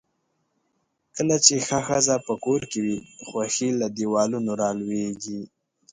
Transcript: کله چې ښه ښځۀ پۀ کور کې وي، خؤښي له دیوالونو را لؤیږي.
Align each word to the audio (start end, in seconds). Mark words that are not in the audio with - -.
کله 1.15 1.35
چې 1.45 1.53
ښه 1.67 1.79
ښځۀ 1.87 2.15
پۀ 2.25 2.33
کور 2.43 2.61
کې 2.71 2.79
وي، 2.85 2.97
خؤښي 3.27 3.69
له 3.79 3.87
دیوالونو 3.97 4.51
را 4.61 4.69
لؤیږي. 4.79 5.41